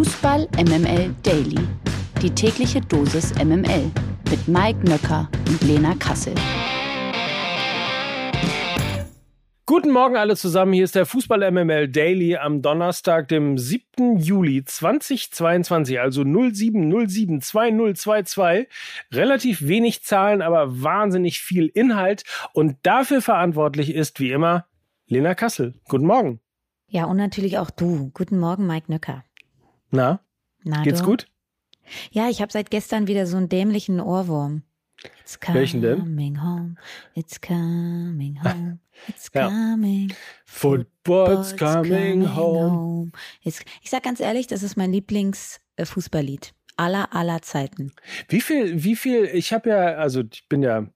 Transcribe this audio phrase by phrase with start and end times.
[0.00, 1.60] Fußball MML Daily.
[2.22, 3.90] Die tägliche Dosis MML
[4.30, 6.32] mit Mike Nöcker und Lena Kassel.
[9.66, 10.72] Guten Morgen alle zusammen.
[10.72, 14.16] Hier ist der Fußball MML Daily am Donnerstag, dem 7.
[14.16, 18.68] Juli 2022, also 07072022.
[19.12, 22.24] Relativ wenig Zahlen, aber wahnsinnig viel Inhalt.
[22.54, 24.64] Und dafür verantwortlich ist wie immer
[25.08, 25.74] Lena Kassel.
[25.90, 26.40] Guten Morgen.
[26.88, 28.10] Ja, und natürlich auch du.
[28.14, 29.24] Guten Morgen, Mike Nöcker.
[29.90, 30.20] Na?
[30.62, 31.06] Na Geht's du?
[31.06, 31.26] gut?
[32.10, 34.62] Ja, ich habe seit gestern wieder so einen dämlichen Ohrwurm.
[35.22, 36.42] It's Welchen denn?
[36.42, 36.74] Home.
[37.14, 38.80] It's coming home.
[39.08, 40.10] It's coming.
[40.10, 40.16] Ja.
[40.44, 42.70] Football's, coming, coming home.
[42.70, 43.12] home.
[43.42, 47.92] Ich sag ganz ehrlich, das ist mein Lieblingsfußballlied aller aller Zeiten.
[48.28, 49.24] Wie viel, wie viel?
[49.26, 50.86] Ich habe ja, also ich bin ja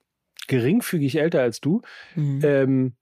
[0.48, 1.82] geringfügig älter als du.
[2.14, 2.40] Mhm.
[2.42, 2.96] Ähm,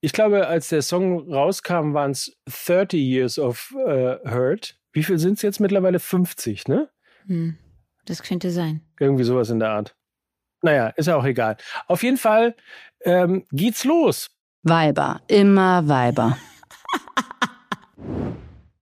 [0.00, 4.78] ich glaube, als der Song rauskam, waren es 30 Years of uh, Hurt.
[4.92, 5.98] Wie viel sind es jetzt mittlerweile?
[5.98, 6.90] 50, ne?
[7.26, 7.56] Hm,
[8.06, 8.82] das könnte sein.
[8.98, 9.96] Irgendwie sowas in der Art.
[10.62, 11.56] Naja, ist ja auch egal.
[11.86, 12.54] Auf jeden Fall
[13.04, 14.30] ähm, geht's los.
[14.62, 16.36] Weiber, immer Weiber.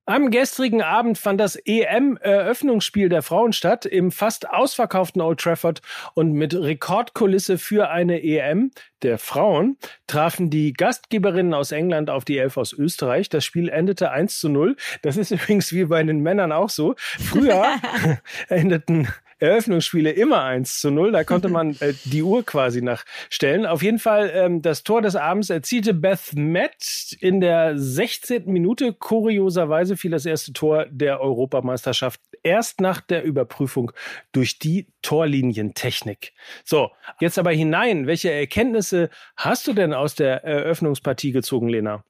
[0.09, 5.83] Am gestrigen Abend fand das EM-Eröffnungsspiel der Frauen statt im fast ausverkauften Old Trafford
[6.15, 8.71] und mit Rekordkulisse für eine EM
[9.03, 13.29] der Frauen trafen die Gastgeberinnen aus England auf die Elf aus Österreich.
[13.29, 14.77] Das Spiel endete 1 zu 0.
[15.03, 16.95] Das ist übrigens wie bei den Männern auch so.
[16.97, 17.67] Früher
[18.49, 21.13] endeten Eröffnungsspiele immer 1 zu 0.
[21.13, 23.67] Da konnte man äh, die Uhr quasi nachstellen.
[23.67, 28.45] Auf jeden Fall ähm, das Tor des Abends erzielte Beth Met in der 16.
[28.47, 28.93] Minute.
[28.93, 33.93] Kurioserweise fiel das erste Tor der Europameisterschaft erst nach der Überprüfung
[34.33, 36.33] durch die Torlinientechnik.
[36.65, 38.07] So, jetzt aber hinein.
[38.07, 42.05] Welche Erkenntnisse hast du denn aus der Eröffnungspartie gezogen, Lena?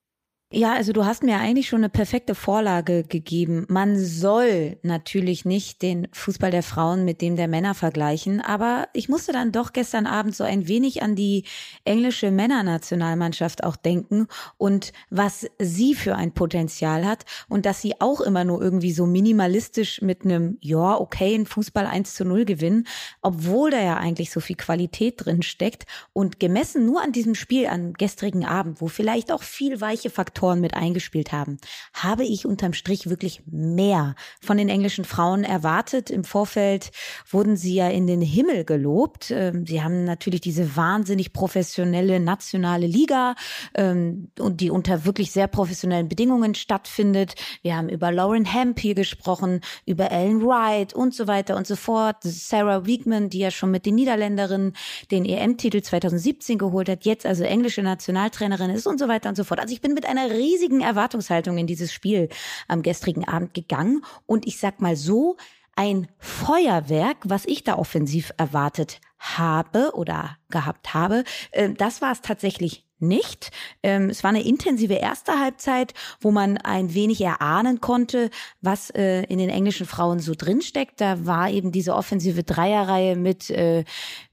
[0.50, 3.66] Ja, also du hast mir eigentlich schon eine perfekte Vorlage gegeben.
[3.68, 9.10] Man soll natürlich nicht den Fußball der Frauen mit dem der Männer vergleichen, aber ich
[9.10, 11.44] musste dann doch gestern Abend so ein wenig an die
[11.84, 18.22] englische Männernationalmannschaft auch denken und was sie für ein Potenzial hat und dass sie auch
[18.22, 22.86] immer nur irgendwie so minimalistisch mit einem, ja, okay, in Fußball 1 zu 0 gewinnen,
[23.20, 25.84] obwohl da ja eigentlich so viel Qualität drin steckt
[26.14, 30.37] und gemessen nur an diesem Spiel am gestrigen Abend, wo vielleicht auch viel weiche Faktoren
[30.38, 31.58] Faktoren mit eingespielt haben,
[31.92, 36.10] habe ich unterm Strich wirklich mehr von den englischen Frauen erwartet.
[36.10, 36.92] Im Vorfeld
[37.28, 39.32] wurden sie ja in den Himmel gelobt.
[39.32, 43.34] Ähm, sie haben natürlich diese wahnsinnig professionelle nationale Liga
[43.74, 47.34] ähm, und die unter wirklich sehr professionellen Bedingungen stattfindet.
[47.62, 51.74] Wir haben über Lauren Hemp hier gesprochen, über Ellen Wright und so weiter und so
[51.74, 52.18] fort.
[52.20, 54.74] Sarah Wiegman, die ja schon mit den Niederländerinnen
[55.10, 59.42] den EM-Titel 2017 geholt hat, jetzt also englische Nationaltrainerin ist und so weiter und so
[59.42, 59.58] fort.
[59.58, 62.28] Also ich bin mit einer riesigen Erwartungshaltung in dieses Spiel
[62.68, 64.02] am gestrigen Abend gegangen.
[64.26, 65.36] Und ich sag mal so,
[65.78, 71.22] ein Feuerwerk, was ich da offensiv erwartet habe oder gehabt habe,
[71.52, 73.50] äh, das war es tatsächlich nicht.
[73.82, 79.22] Ähm, es war eine intensive erste Halbzeit, wo man ein wenig erahnen konnte, was äh,
[79.24, 81.00] in den englischen Frauen so drinsteckt.
[81.00, 83.84] Da war eben diese offensive Dreierreihe mit äh,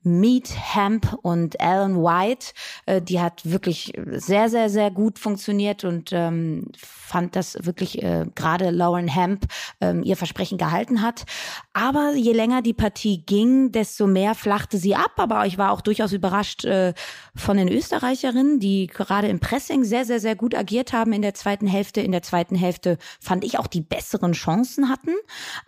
[0.05, 2.53] Mead, Hemp und Alan White.
[2.85, 8.25] Äh, die hat wirklich sehr, sehr, sehr gut funktioniert und ähm, fand, dass wirklich äh,
[8.35, 9.45] gerade Lauren Hemp
[9.81, 11.25] ähm, ihr Versprechen gehalten hat.
[11.73, 15.13] Aber je länger die Partie ging, desto mehr flachte sie ab.
[15.17, 16.93] Aber ich war auch durchaus überrascht äh,
[17.35, 21.33] von den Österreicherinnen die gerade im Pressing sehr, sehr, sehr gut agiert haben in der
[21.33, 22.01] zweiten Hälfte.
[22.01, 25.13] In der zweiten Hälfte fand ich auch die besseren Chancen hatten.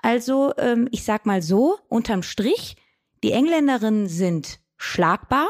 [0.02, 2.76] Also ähm, ich sag mal so, unterm Strich,
[3.24, 5.50] die Engländerinnen sind schlagbar.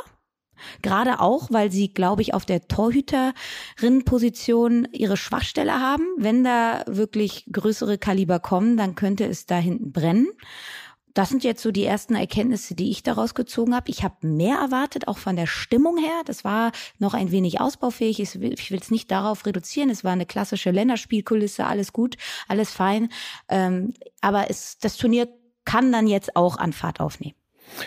[0.81, 6.07] Gerade auch, weil sie, glaube ich, auf der Torhüterinnenposition ihre Schwachstelle haben.
[6.17, 10.29] Wenn da wirklich größere Kaliber kommen, dann könnte es da hinten brennen.
[11.17, 13.89] Das sind jetzt so die ersten Erkenntnisse, die ich daraus gezogen habe.
[13.89, 16.21] Ich habe mehr erwartet, auch von der Stimmung her.
[16.25, 18.19] Das war noch ein wenig ausbaufähig.
[18.19, 19.89] Ich will es nicht darauf reduzieren.
[19.89, 22.17] Es war eine klassische Länderspielkulisse, alles gut,
[22.47, 23.09] alles fein.
[23.49, 25.27] Ähm, aber es, das Turnier
[25.65, 27.36] kann dann jetzt auch an Fahrt aufnehmen.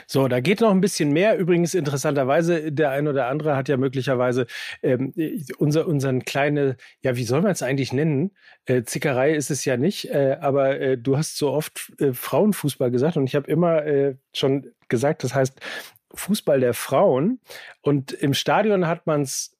[0.06, 1.36] So, da geht noch ein bisschen mehr.
[1.36, 4.46] Übrigens interessanterweise, der ein oder andere hat ja möglicherweise
[4.82, 5.12] ähm,
[5.58, 8.32] unser, unseren kleine, ja, wie soll man es eigentlich nennen?
[8.66, 12.90] Äh, Zickerei ist es ja nicht, äh, aber äh, du hast so oft äh, Frauenfußball
[12.90, 15.60] gesagt und ich habe immer äh, schon gesagt, das heißt
[16.14, 17.40] Fußball der Frauen.
[17.82, 19.56] Und im Stadion hat man es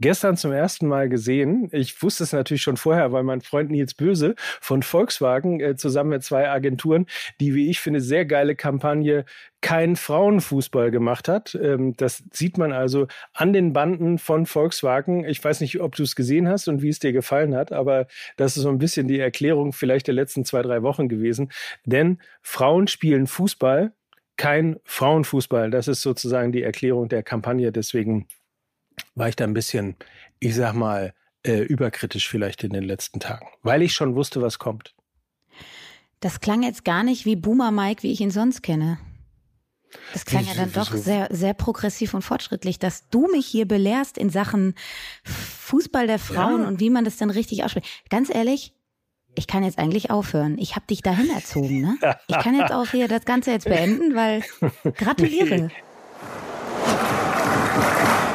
[0.00, 1.68] gestern zum ersten Mal gesehen.
[1.72, 6.10] Ich wusste es natürlich schon vorher, weil mein Freund Nils Böse von Volkswagen äh, zusammen
[6.10, 7.06] mit zwei Agenturen,
[7.40, 9.24] die, wie ich finde, sehr geile Kampagne
[9.60, 11.54] kein Frauenfußball gemacht hat.
[11.60, 15.24] Ähm, das sieht man also an den Banden von Volkswagen.
[15.24, 18.06] Ich weiß nicht, ob du es gesehen hast und wie es dir gefallen hat, aber
[18.36, 21.50] das ist so ein bisschen die Erklärung vielleicht der letzten zwei, drei Wochen gewesen.
[21.84, 23.92] Denn Frauen spielen Fußball,
[24.36, 25.70] kein Frauenfußball.
[25.70, 27.72] Das ist sozusagen die Erklärung der Kampagne.
[27.72, 28.26] Deswegen
[29.16, 29.96] war ich da ein bisschen,
[30.38, 34.58] ich sag mal, äh, überkritisch vielleicht in den letzten Tagen, weil ich schon wusste, was
[34.58, 34.94] kommt.
[36.20, 38.98] Das klang jetzt gar nicht wie Boomer Mike, wie ich ihn sonst kenne.
[40.12, 44.18] Das klang ja dann doch sehr, sehr progressiv und fortschrittlich, dass du mich hier belehrst
[44.18, 44.74] in Sachen
[45.24, 46.68] Fußball der Frauen ja.
[46.68, 47.88] und wie man das dann richtig ausspricht.
[48.10, 48.74] Ganz ehrlich,
[49.36, 50.58] ich kann jetzt eigentlich aufhören.
[50.58, 51.96] Ich habe dich dahin erzogen, ne?
[52.26, 54.42] Ich kann jetzt auch hier das Ganze jetzt beenden, weil
[54.94, 55.70] gratuliere.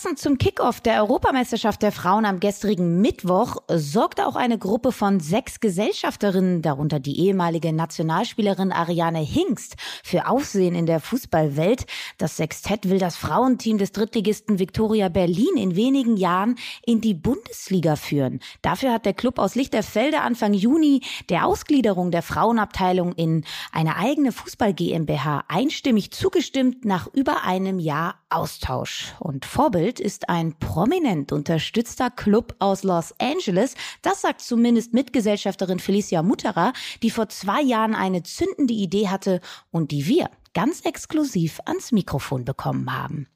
[0.00, 5.20] Passend zum Kickoff der Europameisterschaft der Frauen am gestrigen Mittwoch sorgte auch eine Gruppe von
[5.20, 11.84] sechs Gesellschafterinnen, darunter die ehemalige Nationalspielerin Ariane Hingst, für Aufsehen in der Fußballwelt.
[12.16, 16.56] Das Sextett will das Frauenteam des Drittligisten Viktoria Berlin in wenigen Jahren
[16.86, 18.40] in die Bundesliga führen.
[18.62, 24.32] Dafür hat der Club aus Lichterfelde Anfang Juni der Ausgliederung der Frauenabteilung in eine eigene
[24.32, 29.14] Fußball GmbH einstimmig zugestimmt nach über einem Jahr Austausch.
[29.18, 33.74] Und Vorbild ist ein prominent unterstützter Club aus Los Angeles.
[34.02, 36.72] Das sagt zumindest Mitgesellschafterin Felicia Mutterer,
[37.02, 39.40] die vor zwei Jahren eine zündende Idee hatte
[39.70, 43.28] und die wir ganz exklusiv ans Mikrofon bekommen haben.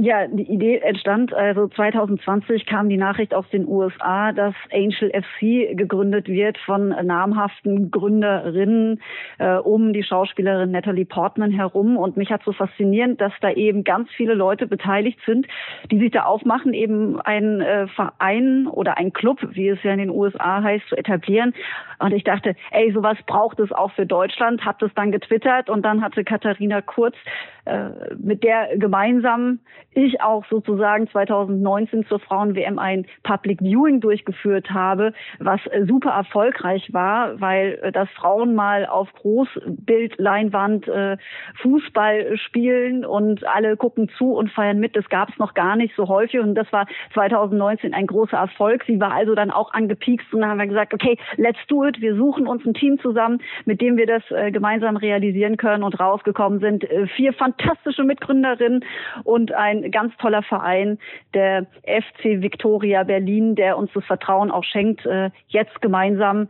[0.00, 5.76] Ja, die Idee entstand, also 2020 kam die Nachricht aus den USA, dass Angel FC
[5.76, 9.02] gegründet wird von namhaften Gründerinnen
[9.38, 11.96] äh, um die Schauspielerin Natalie Portman herum.
[11.96, 15.48] Und mich hat so faszinierend, dass da eben ganz viele Leute beteiligt sind,
[15.90, 19.98] die sich da aufmachen, eben einen äh, Verein oder einen Club, wie es ja in
[19.98, 21.54] den USA heißt, zu etablieren.
[21.98, 25.82] Und ich dachte, ey, sowas braucht es auch für Deutschland, hat es dann getwittert und
[25.82, 27.16] dann hatte Katharina Kurz
[27.64, 29.58] äh, mit der gemeinsam
[29.98, 36.92] ich auch sozusagen 2019 zur Frauen-WM ein Public Viewing durchgeführt habe, was äh, super erfolgreich
[36.92, 41.16] war, weil äh, das Frauen mal auf Großbildleinwand äh,
[41.62, 44.96] Fußball spielen und alle gucken zu und feiern mit.
[44.96, 48.84] Das gab es noch gar nicht so häufig und das war 2019 ein großer Erfolg.
[48.86, 52.00] Sie war also dann auch angepiekst und dann haben wir gesagt, okay, let's do it.
[52.00, 54.22] Wir suchen uns ein Team zusammen, mit dem wir das
[54.52, 56.86] gemeinsam realisieren können und rausgekommen sind
[57.16, 58.84] vier fantastische Mitgründerinnen
[59.24, 60.98] und ein ganz toller Verein,
[61.34, 66.48] der FC Victoria Berlin, der uns das Vertrauen auch schenkt, äh, jetzt gemeinsam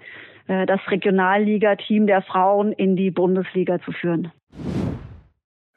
[0.48, 4.32] äh, das Regionalliga-Team der Frauen in die Bundesliga zu führen.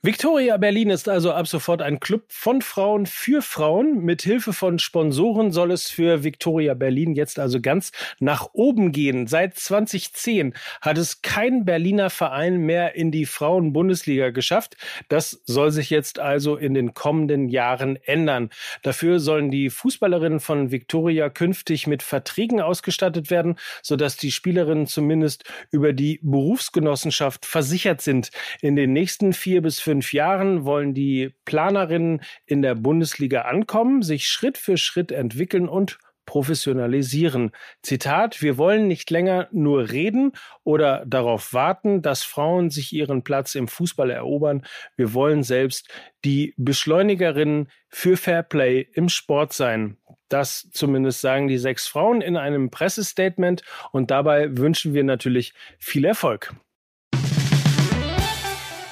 [0.03, 4.03] Victoria Berlin ist also ab sofort ein Club von Frauen für Frauen.
[4.03, 9.27] Mit Hilfe von Sponsoren soll es für Victoria Berlin jetzt also ganz nach oben gehen.
[9.27, 14.75] Seit 2010 hat es kein Berliner Verein mehr in die Frauen-Bundesliga geschafft.
[15.07, 18.49] Das soll sich jetzt also in den kommenden Jahren ändern.
[18.81, 25.43] Dafür sollen die Fußballerinnen von Victoria künftig mit Verträgen ausgestattet werden, sodass die Spielerinnen zumindest
[25.69, 28.31] über die Berufsgenossenschaft versichert sind.
[28.61, 34.03] In den nächsten vier bis fünf fünf Jahren wollen die Planerinnen in der Bundesliga ankommen,
[34.03, 37.51] sich Schritt für Schritt entwickeln und professionalisieren.
[37.81, 40.31] Zitat, wir wollen nicht länger nur reden
[40.63, 44.65] oder darauf warten, dass Frauen sich ihren Platz im Fußball erobern.
[44.95, 45.89] Wir wollen selbst
[46.23, 49.97] die Beschleunigerinnen für Fairplay im Sport sein.
[50.29, 53.61] Das zumindest sagen die sechs Frauen in einem Pressestatement
[53.91, 56.55] und dabei wünschen wir natürlich viel Erfolg.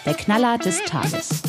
[0.10, 1.44] Der Knaller des Tages.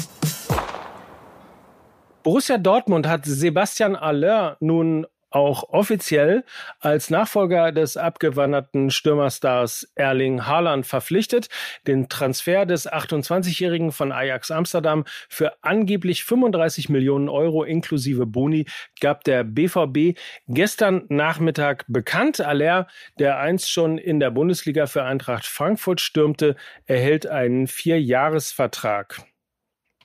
[2.23, 6.45] Borussia Dortmund hat Sebastian Aller nun auch offiziell
[6.81, 11.49] als Nachfolger des abgewanderten Stürmerstars Erling Haaland verpflichtet.
[11.87, 18.67] Den Transfer des 28-Jährigen von Ajax Amsterdam für angeblich 35 Millionen Euro inklusive Boni
[19.01, 20.19] gab der BVB
[20.49, 22.41] gestern Nachmittag bekannt.
[22.41, 26.57] Aller, der einst schon in der Bundesliga für Eintracht Frankfurt stürmte,
[26.87, 29.30] erhält einen Vierjahresvertrag.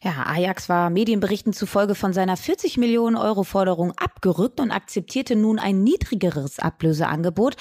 [0.06, 5.58] Ja, Ajax war Medienberichten zufolge von seiner 40 Millionen Euro Forderung abgerückt und akzeptierte nun
[5.58, 7.56] ein niedrigeres Ablöseangebot.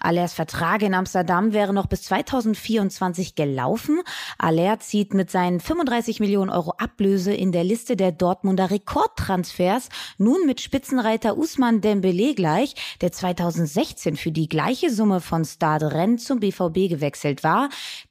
[0.00, 4.00] Allers Vertrag in Amsterdam wäre noch bis 2024 gelaufen.
[4.38, 10.46] Aller zieht mit seinen 35 Millionen Euro Ablöse in der Liste der Dortmunder Rekordtransfers nun
[10.46, 16.40] mit Spitzenreiter Usman Dembele gleich, der 2016 für die gleiche Summe von Stade Rennes zum
[16.40, 17.68] BVB gewechselt war.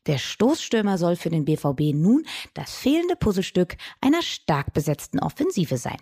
[0.10, 2.26] Der Stoßstürmer soll für den BVB nun
[2.56, 6.00] das fehlende Puzzlestück einer stark besetzten Offensive sein.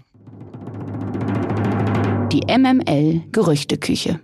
[2.31, 4.21] Die MML Gerüchteküche.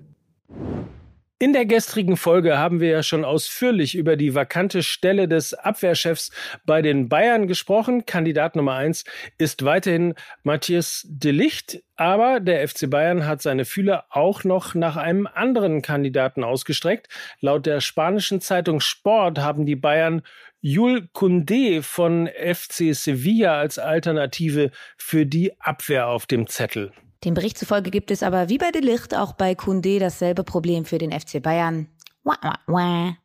[1.43, 6.31] In der gestrigen Folge haben wir ja schon ausführlich über die vakante Stelle des Abwehrchefs
[6.65, 8.05] bei den Bayern gesprochen.
[8.05, 9.03] Kandidat Nummer eins
[9.37, 14.95] ist weiterhin Matthias de Licht, aber der FC Bayern hat seine Fühler auch noch nach
[14.95, 17.09] einem anderen Kandidaten ausgestreckt.
[17.41, 20.21] Laut der spanischen Zeitung Sport haben die Bayern
[20.61, 26.93] Jules Koundé von FC Sevilla als Alternative für die Abwehr auf dem Zettel.
[27.23, 30.97] Dem Bericht zufolge gibt es aber wie bei Delicht auch bei Kunde dasselbe Problem für
[30.97, 31.87] den FC Bayern.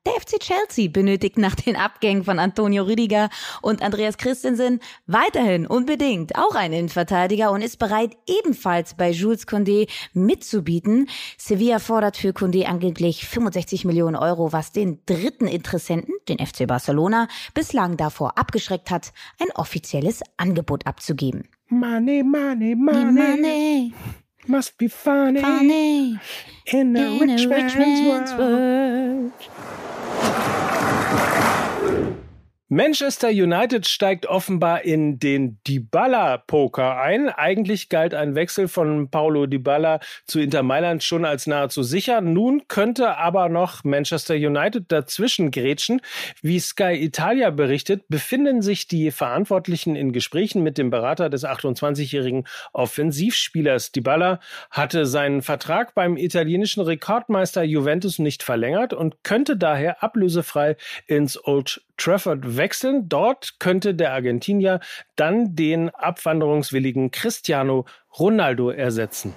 [0.07, 3.29] Der FC Chelsea benötigt nach den Abgängen von Antonio Rüdiger
[3.63, 9.89] und Andreas Christensen weiterhin unbedingt auch einen Innenverteidiger und ist bereit, ebenfalls bei Jules Condé
[10.15, 11.09] mitzubieten.
[11.37, 17.29] Sevilla fordert für Condé angeblich 65 Millionen Euro, was den dritten Interessenten, den FC Barcelona,
[17.55, 21.49] bislang davor abgeschreckt hat, ein offizielles Angebot abzugeben.
[21.71, 23.13] Money, money, money.
[23.13, 23.95] money.
[24.47, 25.43] Must be funny.
[25.43, 26.19] Funny.
[26.73, 29.33] In a, in rich, a rich man's, man's world.
[32.71, 37.31] Manchester United steigt offenbar in den Dybala-Poker ein.
[37.31, 42.21] Eigentlich galt ein Wechsel von Paulo Dybala zu Inter Mailand schon als nahezu sicher.
[42.21, 46.03] Nun könnte aber noch Manchester United dazwischen grätschen.
[46.43, 52.47] Wie Sky Italia berichtet, befinden sich die Verantwortlichen in Gesprächen mit dem Berater des 28-jährigen
[52.75, 53.93] Offensivspielers.
[53.93, 61.43] Dybala hatte seinen Vertrag beim italienischen Rekordmeister Juventus nicht verlängert und könnte daher ablösefrei ins
[61.43, 63.09] Old Trafford wechseln.
[63.09, 64.81] Dort könnte der Argentinier
[65.17, 67.87] dann den abwanderungswilligen Cristiano
[68.19, 69.35] Ronaldo ersetzen.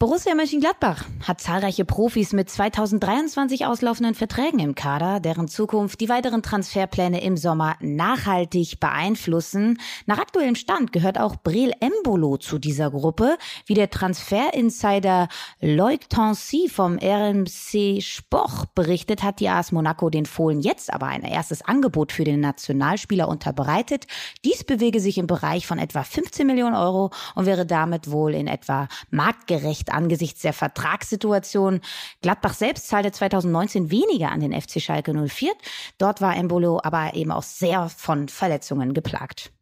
[0.00, 6.42] Borussia Mönchengladbach hat zahlreiche Profis mit 2023 auslaufenden Verträgen im Kader, deren Zukunft die weiteren
[6.42, 9.78] Transferpläne im Sommer nachhaltig beeinflussen.
[10.06, 13.36] Nach aktuellem Stand gehört auch Breel Embolo zu dieser Gruppe.
[13.66, 15.28] Wie der Transferinsider
[15.60, 21.24] Loic Tancy vom RMC Sport berichtet, hat die AS Monaco den Fohlen jetzt aber ein
[21.24, 24.06] erstes Angebot für den Nationalspieler unterbreitet.
[24.46, 28.46] Dies bewege sich im Bereich von etwa 15 Millionen Euro und wäre damit wohl in
[28.46, 31.80] etwa marktgerecht angesichts der Vertragssituation.
[32.22, 35.52] Gladbach selbst zahlte 2019 weniger an den FC Schalke 04.
[35.98, 39.52] Dort war Embolo aber eben auch sehr von Verletzungen geplagt.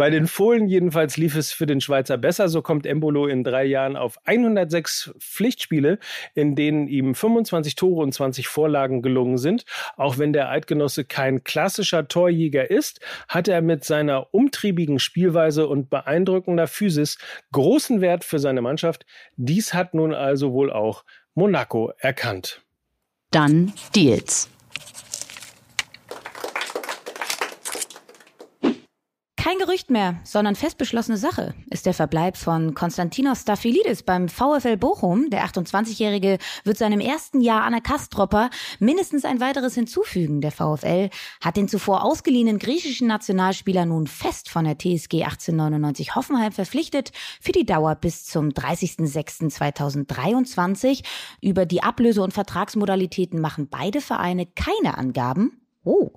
[0.00, 2.48] Bei den Fohlen jedenfalls lief es für den Schweizer besser.
[2.48, 5.98] So kommt Embolo in drei Jahren auf 106 Pflichtspiele,
[6.32, 9.66] in denen ihm 25 Tore und 20 Vorlagen gelungen sind.
[9.98, 15.90] Auch wenn der Eidgenosse kein klassischer Torjäger ist, hat er mit seiner umtriebigen Spielweise und
[15.90, 17.18] beeindruckender Physis
[17.52, 19.04] großen Wert für seine Mannschaft.
[19.36, 21.04] Dies hat nun also wohl auch
[21.34, 22.62] Monaco erkannt.
[23.30, 24.48] Dann Deals.
[29.42, 34.76] Kein Gerücht mehr, sondern fest beschlossene Sache ist der Verbleib von Konstantinos Staphylidis beim VfL
[34.76, 35.30] Bochum.
[35.30, 40.42] Der 28-Jährige wird seinem ersten Jahr an der Kastropper mindestens ein weiteres hinzufügen.
[40.42, 41.08] Der VfL
[41.42, 47.52] hat den zuvor ausgeliehenen griechischen Nationalspieler nun fest von der TSG 1899 Hoffenheim verpflichtet für
[47.52, 51.02] die Dauer bis zum 30.06.2023.
[51.40, 55.59] Über die Ablöse- und Vertragsmodalitäten machen beide Vereine keine Angaben.
[55.82, 56.10] Oh,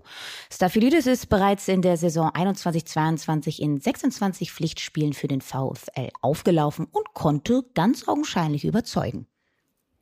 [0.52, 7.14] Staphylidis ist bereits in der Saison 21-22 in 26 Pflichtspielen für den VfL aufgelaufen und
[7.14, 9.28] konnte ganz augenscheinlich überzeugen.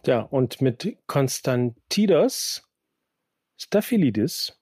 [0.06, 2.63] Ja, und mit Konstantidos
[3.58, 4.61] Staphylidis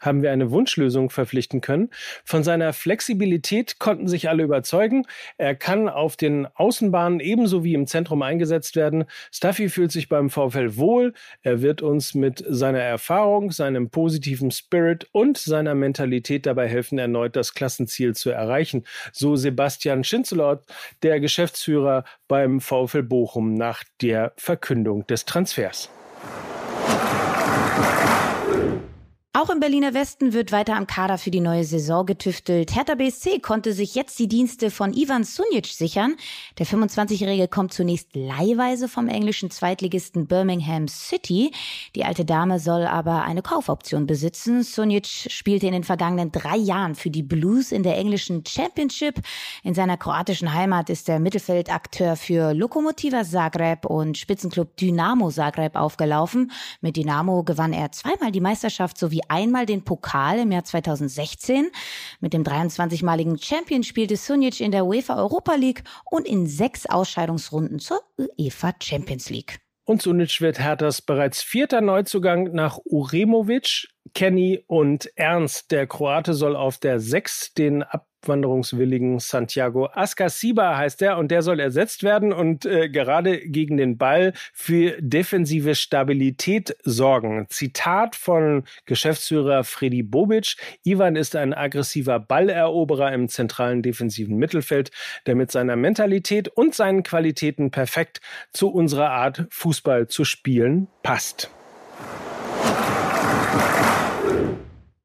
[0.00, 1.90] haben wir eine Wunschlösung verpflichten können.
[2.24, 5.06] Von seiner Flexibilität konnten sich alle überzeugen.
[5.38, 9.04] Er kann auf den Außenbahnen ebenso wie im Zentrum eingesetzt werden.
[9.32, 11.14] Staffy fühlt sich beim VfL wohl.
[11.42, 17.36] Er wird uns mit seiner Erfahrung, seinem positiven Spirit und seiner Mentalität dabei helfen, erneut
[17.36, 18.84] das Klassenziel zu erreichen.
[19.12, 20.64] So Sebastian Schinzelort,
[21.02, 25.90] der Geschäftsführer beim VfL Bochum nach der Verkündung des Transfers.
[29.36, 32.72] Auch im Berliner Westen wird weiter am Kader für die neue Saison getüftelt.
[32.72, 36.14] Hertha BSC konnte sich jetzt die Dienste von Ivan Sunic sichern.
[36.60, 41.50] Der 25-Jährige kommt zunächst leihweise vom englischen Zweitligisten Birmingham City.
[41.96, 44.62] Die alte Dame soll aber eine Kaufoption besitzen.
[44.62, 49.16] Sunic spielte in den vergangenen drei Jahren für die Blues in der englischen Championship.
[49.64, 56.52] In seiner kroatischen Heimat ist der Mittelfeldakteur für Lokomotiva Zagreb und Spitzenclub Dynamo Zagreb aufgelaufen.
[56.80, 61.70] Mit Dynamo gewann er zweimal die Meisterschaft sowie einmal den Pokal im Jahr 2016.
[62.20, 67.78] Mit dem 23-maligen Champion spielte Sunic in der UEFA Europa League und in sechs Ausscheidungsrunden
[67.78, 68.00] zur
[68.38, 69.58] UEFA Champions League.
[69.86, 75.70] Und Sunic wird Herthas bereits vierter Neuzugang nach Uremovic, Kenny und Ernst.
[75.72, 81.42] Der Kroate soll auf der 6 den Ab abwanderungswilligen Santiago Ascasiba heißt er und der
[81.42, 87.46] soll ersetzt werden und äh, gerade gegen den Ball für defensive Stabilität sorgen.
[87.50, 90.56] Zitat von Geschäftsführer Freddy Bobic.
[90.84, 94.90] Ivan ist ein aggressiver Balleroberer im zentralen defensiven Mittelfeld,
[95.26, 98.20] der mit seiner Mentalität und seinen Qualitäten perfekt
[98.52, 101.50] zu unserer Art Fußball zu spielen passt.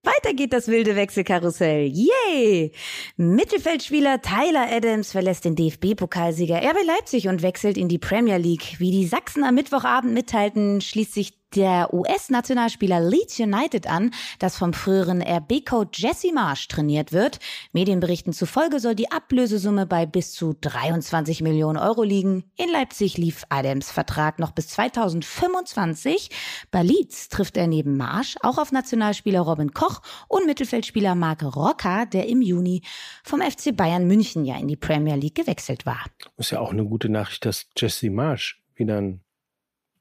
[0.10, 1.86] Weiter geht das wilde Wechselkarussell.
[1.86, 2.72] Yay!
[3.18, 8.80] Mittelfeldspieler Tyler Adams verlässt den DFB-Pokalsieger RB Leipzig und wechselt in die Premier League.
[8.80, 14.74] Wie die Sachsen am Mittwochabend mitteilten, schließt sich der US-Nationalspieler Leeds United an, das vom
[14.74, 17.40] früheren RB-Coach Jesse Marsh trainiert wird.
[17.72, 22.44] Medienberichten zufolge soll die Ablösesumme bei bis zu 23 Millionen Euro liegen.
[22.56, 26.30] In Leipzig lief Adams Vertrag noch bis 2025.
[26.72, 32.06] Bei Leeds trifft er neben Marsh auch auf Nationalspieler Robin Koch und Mittelfeldspieler Marc Rocca,
[32.06, 32.82] der im Juni
[33.24, 36.06] vom FC Bayern München ja in die Premier League gewechselt war.
[36.38, 39.22] Ist ja auch eine gute Nachricht, dass Jesse Marsh wieder einen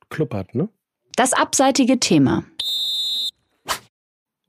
[0.08, 0.68] Club hat, ne?
[1.18, 2.44] Das abseitige Thema.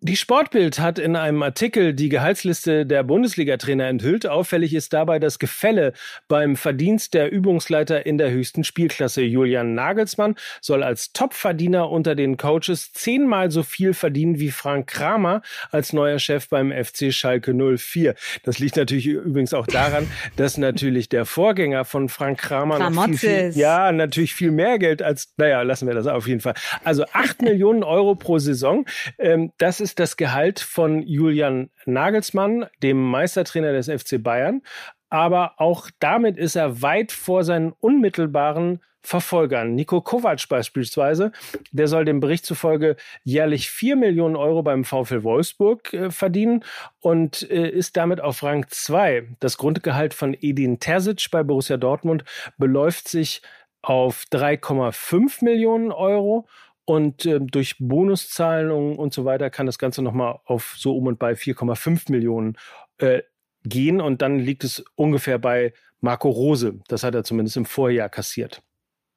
[0.01, 4.25] Die Sportbild hat in einem Artikel die Gehaltsliste der Bundesliga-Trainer enthüllt.
[4.25, 5.91] Auffällig ist dabei das Gefälle
[6.29, 9.24] beim Verdienst der Übungsleiter in der höchsten Spielklasse.
[9.24, 15.41] Julian Nagelsmann soll als Topverdiener unter den Coaches zehnmal so viel verdienen wie Frank Kramer
[15.70, 18.15] als neuer Chef beim FC Schalke 04.
[18.44, 23.18] Das liegt natürlich übrigens auch daran, dass natürlich der Vorgänger von Frank Kramer noch viel,
[23.18, 26.53] viel, ja, natürlich viel mehr Geld als, naja, lassen wir das auf jeden Fall.
[26.86, 28.86] Also acht Millionen Euro pro Saison.
[29.18, 34.62] Ähm, das ist ist das Gehalt von Julian Nagelsmann, dem Meistertrainer des FC Bayern.
[35.10, 39.74] Aber auch damit ist er weit vor seinen unmittelbaren Verfolgern.
[39.74, 41.31] Nico Kovac beispielsweise,
[41.72, 46.63] der soll dem Bericht zufolge jährlich 4 Millionen Euro beim VfL Wolfsburg äh, verdienen
[47.00, 49.38] und äh, ist damit auf Rang 2.
[49.39, 52.25] Das Grundgehalt von Edin Terzic bei Borussia Dortmund
[52.60, 53.41] beläuft sich
[53.81, 56.48] auf 3,5 Millionen Euro
[56.89, 61.19] und äh, durch Bonuszahlungen und so weiter kann das Ganze nochmal auf so um und
[61.19, 62.58] bei 4,5 Millionen
[62.98, 63.22] äh,
[63.63, 64.01] gehen.
[64.01, 66.79] Und dann liegt es ungefähr bei Marco Rose.
[66.88, 68.63] Das hat er zumindest im Vorjahr kassiert.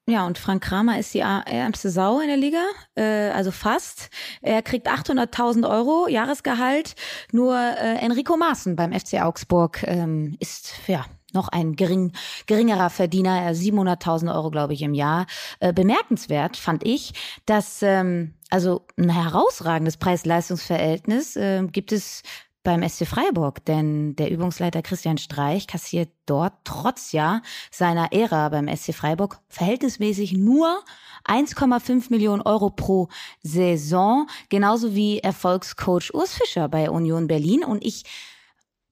[0.06, 2.62] Ja, und Frank Kramer ist die ärmste Sau in der Liga,
[2.94, 4.10] äh, also fast.
[4.42, 6.94] Er kriegt 800.000 Euro Jahresgehalt.
[7.32, 12.12] Nur äh, Enrico Maaßen beim FC Augsburg ähm, ist ja noch ein gering,
[12.46, 15.26] geringerer Verdiener, 700.000 Euro, glaube ich, im Jahr.
[15.60, 17.12] Äh, bemerkenswert fand ich,
[17.46, 22.22] dass ähm, also ein herausragendes Preis-Leistungs-Verhältnis äh, gibt es
[22.62, 28.68] beim SC Freiburg, denn der Übungsleiter Christian Streich kassiert dort trotz ja seiner Ära beim
[28.68, 30.82] SC Freiburg verhältnismäßig nur
[31.24, 33.08] 1,5 Millionen Euro pro
[33.42, 37.64] Saison, genauso wie Erfolgscoach Urs Fischer bei Union Berlin.
[37.64, 38.04] Und ich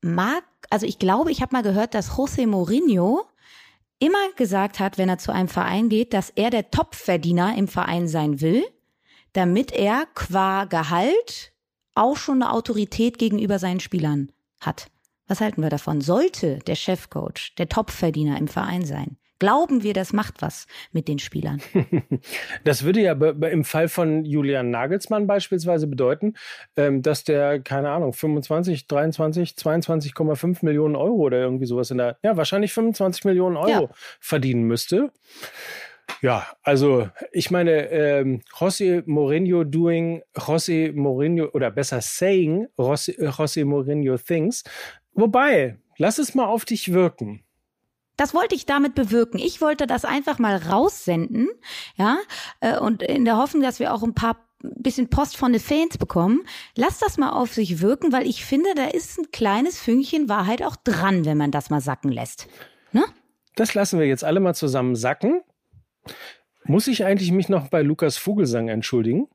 [0.01, 3.25] mag, also ich glaube, ich habe mal gehört, dass José Mourinho
[3.99, 8.09] immer gesagt hat, wenn er zu einem Verein geht, dass er der Topverdiener im Verein
[8.09, 8.65] sein will,
[9.35, 11.53] damit er qua Gehalt
[11.95, 14.91] auch schon eine Autorität gegenüber seinen Spielern hat.
[15.27, 16.01] Was halten wir davon?
[16.01, 19.17] Sollte der Chefcoach der Topverdiener im Verein sein?
[19.41, 21.61] Glauben wir, das macht was mit den Spielern?
[22.65, 26.35] Das würde ja im Fall von Julian Nagelsmann beispielsweise bedeuten,
[26.77, 32.19] ähm, dass der, keine Ahnung, 25, 23, 22,5 Millionen Euro oder irgendwie sowas in der,
[32.23, 33.91] ja, wahrscheinlich 25 Millionen Euro ja.
[34.21, 35.11] verdienen müsste.
[36.21, 43.65] Ja, also ich meine, ähm, José Mourinho doing José Mourinho oder besser saying José, José
[43.65, 44.65] Mourinho things.
[45.15, 47.43] Wobei, lass es mal auf dich wirken.
[48.21, 49.39] Das wollte ich damit bewirken.
[49.39, 51.49] Ich wollte das einfach mal raussenden,
[51.97, 52.19] ja,
[52.61, 55.97] äh, und in der Hoffnung, dass wir auch ein paar bisschen Post von den Fans
[55.97, 56.43] bekommen.
[56.77, 60.63] Lass das mal auf sich wirken, weil ich finde, da ist ein kleines Fünkchen Wahrheit
[60.63, 62.47] auch dran, wenn man das mal sacken lässt.
[62.93, 63.05] Ne?
[63.57, 65.41] Das lassen wir jetzt alle mal zusammen sacken.
[66.65, 69.29] Muss ich eigentlich mich noch bei Lukas Vogelsang entschuldigen?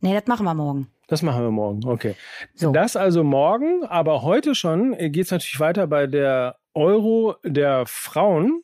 [0.00, 0.88] Nee, das machen wir morgen.
[1.06, 2.16] Das machen wir morgen, okay.
[2.56, 2.72] So.
[2.72, 8.62] Das also morgen, aber heute schon geht es natürlich weiter bei der Euro der Frauen.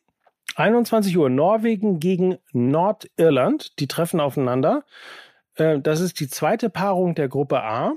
[0.57, 3.79] 21 Uhr Norwegen gegen Nordirland.
[3.79, 4.85] Die treffen aufeinander.
[5.55, 7.94] Äh, das ist die zweite Paarung der Gruppe A.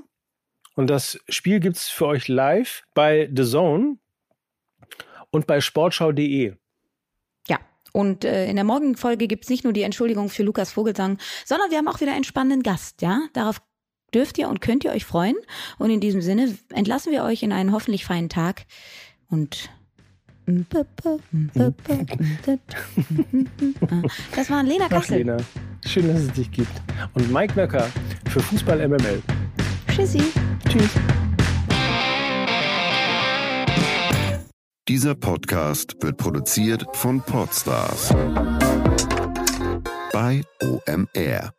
[0.76, 3.98] Und das Spiel gibt es für euch live bei The Zone
[5.30, 6.54] und bei sportschau.de.
[7.48, 7.58] Ja,
[7.92, 11.18] und äh, in der morgigen Folge gibt es nicht nur die Entschuldigung für Lukas Vogelsang,
[11.44, 13.20] sondern wir haben auch wieder einen spannenden Gast, ja?
[13.32, 13.60] Darauf
[14.12, 15.36] dürft ihr und könnt ihr euch freuen.
[15.78, 18.66] Und in diesem Sinne entlassen wir euch in einen hoffentlich feinen Tag
[19.28, 19.70] und
[24.36, 25.14] das war Lena Kassel.
[25.14, 25.36] Ach, Lena.
[25.86, 26.70] Schön, dass es dich gibt.
[27.14, 27.86] Und Mike Nöcker
[28.28, 29.22] für Fußball MML.
[29.88, 30.22] Tschüssi.
[30.68, 30.90] Tschüss.
[34.86, 38.14] Dieser Podcast wird produziert von Podstars
[40.12, 41.54] bei OMR.